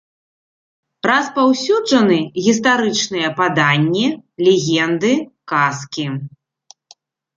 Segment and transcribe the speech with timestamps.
[1.09, 2.17] Распаўсюджаны
[2.47, 4.07] гістарычныя паданні,
[4.49, 5.13] легенды,
[5.53, 6.05] казкі.